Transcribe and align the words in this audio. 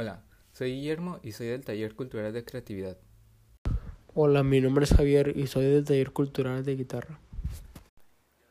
Hola, 0.00 0.22
soy 0.52 0.74
Guillermo 0.74 1.18
y 1.24 1.32
soy 1.32 1.48
del 1.48 1.64
Taller 1.64 1.96
Cultural 1.96 2.32
de 2.32 2.44
Creatividad. 2.44 2.96
Hola, 4.14 4.44
mi 4.44 4.60
nombre 4.60 4.84
es 4.84 4.94
Javier 4.94 5.36
y 5.36 5.48
soy 5.48 5.64
del 5.64 5.84
Taller 5.84 6.12
Cultural 6.12 6.64
de 6.64 6.76
Guitarra. 6.76 7.18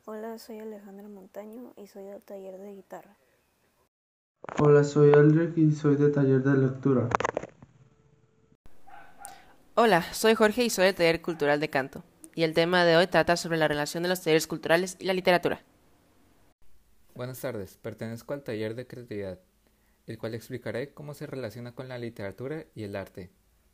Hola, 0.03 0.37
soy 0.39 0.59
Alejandra 0.59 1.07
Montaño 1.07 1.71
y 1.77 1.87
soy 1.87 2.03
del 2.03 2.21
Taller 2.21 2.57
de 2.57 2.73
Guitarra. 2.73 3.15
Hola, 4.59 4.83
soy 4.83 5.13
Aldrich 5.13 5.57
y 5.57 5.71
soy 5.71 5.95
del 5.95 6.11
Taller 6.11 6.43
de 6.43 6.57
Lectura. 6.57 7.07
Hola, 9.75 10.01
soy 10.11 10.35
Jorge 10.35 10.65
y 10.65 10.69
soy 10.69 10.87
del 10.87 10.95
Taller 10.95 11.21
Cultural 11.21 11.61
de 11.61 11.69
Canto. 11.69 12.03
Y 12.35 12.43
el 12.43 12.53
tema 12.53 12.83
de 12.83 12.97
hoy 12.97 13.07
trata 13.07 13.37
sobre 13.37 13.57
la 13.57 13.69
relación 13.69 14.03
de 14.03 14.09
los 14.09 14.21
talleres 14.21 14.47
culturales 14.47 14.97
y 14.99 15.05
la 15.05 15.13
literatura. 15.13 15.63
Buenas 17.15 17.39
tardes, 17.39 17.77
pertenezco 17.77 18.33
al 18.33 18.43
Taller 18.43 18.75
de 18.75 18.85
Creatividad 18.85 19.39
el 20.07 20.17
cual 20.17 20.33
explicaré 20.33 20.93
cómo 20.93 21.13
se 21.13 21.27
relaciona 21.27 21.73
con 21.73 21.87
la 21.87 21.97
literatura 21.97 22.65
y 22.73 22.83
el 22.83 22.95
arte, 22.95 23.29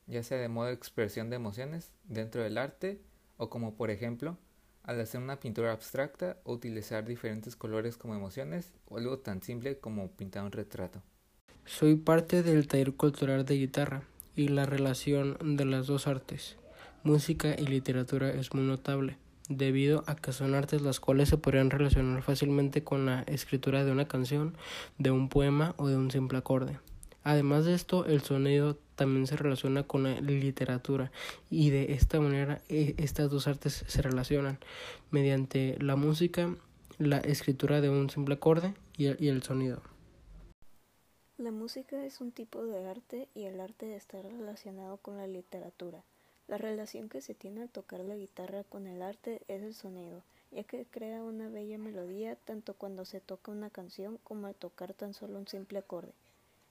ya 0.07 0.23
sea 0.23 0.39
de 0.39 0.49
modo 0.49 0.67
de 0.67 0.73
expresión 0.73 1.29
de 1.29 1.37
emociones 1.37 1.93
dentro 2.03 2.43
del 2.43 2.57
arte 2.57 2.99
o 3.37 3.49
como 3.49 3.75
por 3.75 3.91
ejemplo 3.91 4.37
al 4.83 4.99
hacer 4.99 5.21
una 5.21 5.39
pintura 5.39 5.71
abstracta 5.71 6.37
o 6.43 6.53
utilizar 6.53 7.05
diferentes 7.05 7.55
colores 7.55 7.95
como 7.95 8.15
emociones 8.15 8.73
o 8.89 8.97
algo 8.97 9.19
tan 9.19 9.41
simple 9.41 9.79
como 9.79 10.11
pintar 10.11 10.43
un 10.43 10.51
retrato. 10.51 11.01
Soy 11.65 11.95
parte 11.95 12.43
del 12.43 12.67
taller 12.67 12.93
cultural 12.93 13.45
de 13.45 13.55
guitarra 13.55 14.03
y 14.35 14.49
la 14.49 14.65
relación 14.65 15.37
de 15.55 15.63
las 15.63 15.87
dos 15.87 16.07
artes, 16.07 16.57
música 17.03 17.55
y 17.57 17.65
literatura, 17.65 18.29
es 18.31 18.53
muy 18.53 18.63
notable 18.63 19.17
debido 19.49 20.03
a 20.07 20.15
que 20.15 20.31
son 20.31 20.55
artes 20.55 20.81
las 20.81 20.99
cuales 20.99 21.29
se 21.29 21.37
podrían 21.37 21.69
relacionar 21.69 22.21
fácilmente 22.21 22.83
con 22.83 23.05
la 23.05 23.23
escritura 23.23 23.83
de 23.83 23.91
una 23.91 24.07
canción, 24.07 24.55
de 24.97 25.11
un 25.11 25.29
poema 25.29 25.75
o 25.77 25.87
de 25.87 25.97
un 25.97 26.11
simple 26.11 26.37
acorde. 26.37 26.79
Además 27.23 27.65
de 27.65 27.73
esto, 27.73 28.05
el 28.05 28.21
sonido 28.21 28.77
también 28.95 29.27
se 29.27 29.37
relaciona 29.37 29.83
con 29.83 30.03
la 30.03 30.19
literatura 30.19 31.11
y 31.49 31.69
de 31.69 31.93
esta 31.93 32.19
manera 32.19 32.61
e, 32.67 32.95
estas 32.97 33.29
dos 33.29 33.47
artes 33.47 33.85
se 33.87 34.01
relacionan 34.01 34.59
mediante 35.09 35.77
la 35.79 35.95
música, 35.95 36.53
la 36.97 37.19
escritura 37.19 37.81
de 37.81 37.89
un 37.89 38.09
simple 38.09 38.35
acorde 38.35 38.73
y 38.97 39.05
el 39.07 39.43
sonido. 39.43 39.81
La 41.37 41.51
música 41.51 42.05
es 42.05 42.21
un 42.21 42.31
tipo 42.31 42.63
de 42.63 42.85
arte 42.85 43.27
y 43.33 43.45
el 43.45 43.59
arte 43.59 43.95
está 43.95 44.21
relacionado 44.21 44.97
con 44.97 45.17
la 45.17 45.25
literatura. 45.25 46.03
La 46.47 46.57
relación 46.57 47.09
que 47.09 47.21
se 47.21 47.33
tiene 47.33 47.61
al 47.61 47.69
tocar 47.69 48.01
la 48.01 48.15
guitarra 48.15 48.63
con 48.63 48.85
el 48.87 49.01
arte 49.01 49.41
es 49.47 49.63
el 49.63 49.73
sonido, 49.73 50.21
ya 50.51 50.63
que 50.63 50.85
crea 50.85 51.23
una 51.23 51.47
bella 51.49 51.77
melodía 51.77 52.35
tanto 52.35 52.73
cuando 52.73 53.05
se 53.05 53.21
toca 53.21 53.51
una 53.51 53.69
canción 53.69 54.19
como 54.23 54.47
al 54.47 54.55
tocar 54.55 54.93
tan 54.93 55.13
solo 55.13 55.39
un 55.39 55.47
simple 55.47 55.79
acorde. 55.79 56.11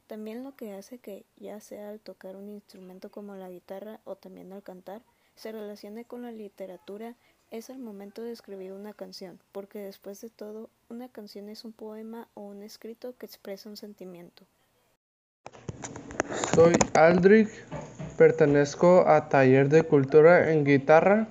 También 0.06 0.44
lo 0.44 0.54
que 0.56 0.74
hace 0.74 0.98
que, 0.98 1.24
ya 1.36 1.58
sea 1.60 1.88
al 1.88 2.00
tocar 2.00 2.36
un 2.36 2.50
instrumento 2.50 3.10
como 3.10 3.34
la 3.34 3.48
guitarra 3.48 4.00
o 4.04 4.14
también 4.14 4.52
al 4.52 4.62
cantar, 4.62 5.02
se 5.36 5.52
relacione 5.52 6.04
con 6.04 6.22
la 6.22 6.32
literatura 6.32 7.16
es 7.50 7.68
el 7.68 7.78
momento 7.78 8.22
de 8.22 8.32
escribir 8.32 8.72
una 8.72 8.94
canción, 8.94 9.38
porque 9.52 9.78
después 9.78 10.20
de 10.20 10.30
todo, 10.30 10.70
una 10.88 11.08
canción 11.08 11.48
es 11.48 11.64
un 11.64 11.72
poema 11.72 12.28
o 12.34 12.42
un 12.42 12.62
escrito 12.62 13.14
que 13.18 13.26
expresa 13.26 13.68
un 13.68 13.76
sentimiento. 13.76 14.44
Soy 16.54 16.74
Aldrich 16.94 17.50
Pertenezco 18.22 19.08
a 19.08 19.28
Taller 19.28 19.68
de 19.68 19.82
Cultura 19.82 20.52
en 20.52 20.64
Guitarra, 20.64 21.26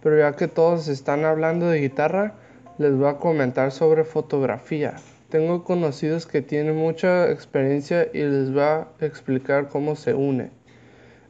pero 0.00 0.16
ya 0.16 0.36
que 0.36 0.46
todos 0.46 0.86
están 0.86 1.24
hablando 1.24 1.66
de 1.66 1.80
guitarra, 1.80 2.34
les 2.78 2.94
voy 2.94 3.08
a 3.08 3.16
comentar 3.16 3.72
sobre 3.72 4.04
fotografía. 4.04 4.94
Tengo 5.28 5.64
conocidos 5.64 6.26
que 6.26 6.40
tienen 6.40 6.76
mucha 6.76 7.28
experiencia 7.32 8.06
y 8.14 8.18
les 8.18 8.52
voy 8.52 8.62
a 8.62 8.86
explicar 9.00 9.66
cómo 9.66 9.96
se 9.96 10.14
une. 10.14 10.52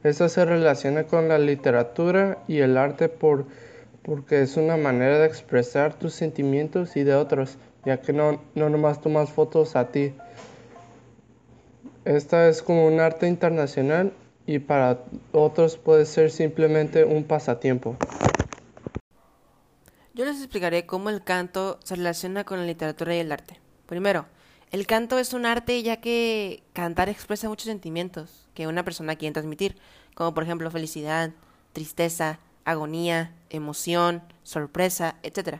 Esto 0.03 0.29
se 0.29 0.45
relaciona 0.45 1.05
con 1.05 1.29
la 1.29 1.39
literatura 1.39 2.37
y 2.47 2.59
el 2.59 2.77
arte 2.77 3.09
por, 3.09 3.45
porque 4.03 4.43
es 4.43 4.55
una 4.55 4.77
manera 4.77 5.17
de 5.17 5.25
expresar 5.25 5.95
tus 5.95 6.13
sentimientos 6.13 6.95
y 6.95 7.03
de 7.03 7.15
otros, 7.15 7.57
ya 7.85 8.01
que 8.01 8.13
no, 8.13 8.39
no 8.53 8.69
nomás 8.69 9.01
tomas 9.01 9.31
fotos 9.31 9.75
a 9.75 9.87
ti. 9.87 10.13
Esta 12.05 12.47
es 12.47 12.61
como 12.61 12.85
un 12.85 12.99
arte 12.99 13.27
internacional 13.27 14.13
y 14.45 14.59
para 14.59 15.03
otros 15.31 15.77
puede 15.77 16.05
ser 16.05 16.31
simplemente 16.31 17.05
un 17.05 17.23
pasatiempo. 17.23 17.97
Yo 20.13 20.25
les 20.25 20.37
explicaré 20.37 20.85
cómo 20.85 21.09
el 21.09 21.23
canto 21.23 21.79
se 21.83 21.95
relaciona 21.95 22.43
con 22.43 22.59
la 22.59 22.65
literatura 22.65 23.15
y 23.15 23.19
el 23.19 23.31
arte. 23.31 23.59
Primero, 23.85 24.25
el 24.71 24.85
canto 24.87 25.19
es 25.19 25.33
un 25.33 25.45
arte 25.45 25.81
ya 25.83 25.97
que 25.97 26.63
cantar 26.73 27.09
expresa 27.09 27.49
muchos 27.49 27.65
sentimientos 27.65 28.47
que 28.53 28.67
una 28.67 28.83
persona 28.83 29.15
quiere 29.15 29.33
transmitir, 29.33 29.77
como 30.15 30.33
por 30.33 30.43
ejemplo 30.43 30.69
felicidad, 30.71 31.31
tristeza, 31.73 32.39
agonía, 32.65 33.33
emoción, 33.49 34.21
sorpresa, 34.43 35.15
etc. 35.23 35.59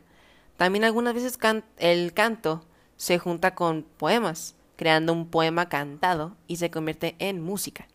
También 0.58 0.84
algunas 0.84 1.14
veces 1.14 1.38
el 1.78 2.14
canto 2.14 2.66
se 2.98 3.20
junta 3.20 3.56
con 3.56 3.84
poemas, 3.98 4.56
creando 4.76 5.14
un 5.14 5.28
poema 5.28 5.70
cantado 5.70 6.36
y 6.48 6.58
se 6.58 6.72
convierte 6.72 7.16
en 7.20 7.42
música. 7.42 7.88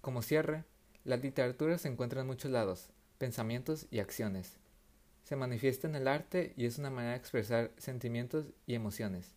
Como 0.00 0.22
cierre, 0.22 0.64
la 1.04 1.16
literatura 1.16 1.76
se 1.76 1.88
encuentra 1.88 2.22
en 2.22 2.26
muchos 2.26 2.50
lados, 2.50 2.88
pensamientos 3.18 3.86
y 3.90 3.98
acciones. 3.98 4.56
Se 5.24 5.36
manifiesta 5.36 5.86
en 5.86 5.94
el 5.94 6.08
arte 6.08 6.54
y 6.56 6.64
es 6.64 6.78
una 6.78 6.90
manera 6.90 7.12
de 7.12 7.18
expresar 7.18 7.70
sentimientos 7.76 8.46
y 8.66 8.74
emociones. 8.74 9.34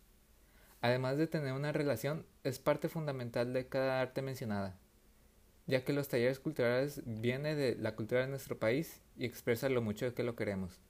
Además 0.80 1.18
de 1.18 1.26
tener 1.26 1.52
una 1.52 1.72
relación, 1.72 2.24
es 2.44 2.58
parte 2.58 2.88
fundamental 2.88 3.52
de 3.52 3.68
cada 3.68 4.00
arte 4.00 4.22
mencionada, 4.22 4.78
ya 5.66 5.84
que 5.84 5.92
los 5.92 6.08
talleres 6.08 6.40
culturales 6.40 7.02
vienen 7.04 7.56
de 7.56 7.76
la 7.76 7.94
cultura 7.94 8.22
de 8.22 8.28
nuestro 8.28 8.58
país 8.58 9.02
y 9.18 9.26
expresa 9.26 9.68
lo 9.68 9.82
mucho 9.82 10.14
que 10.14 10.22
lo 10.22 10.34
queremos, 10.34 10.80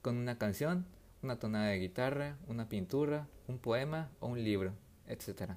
con 0.00 0.16
una 0.16 0.38
canción, 0.38 0.86
una 1.22 1.38
tonada 1.38 1.68
de 1.68 1.78
guitarra, 1.78 2.38
una 2.48 2.70
pintura, 2.70 3.28
un 3.48 3.58
poema 3.58 4.10
o 4.20 4.28
un 4.28 4.42
libro, 4.42 4.72
etc. 5.06 5.52